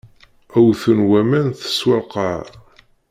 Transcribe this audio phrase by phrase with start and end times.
[0.65, 2.41] Wten waman teswa lqaɛa.